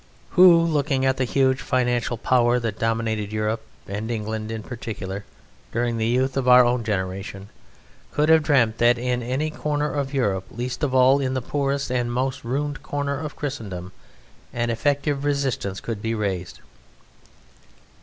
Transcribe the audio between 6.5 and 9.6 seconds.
own generation, could have dreamt that in any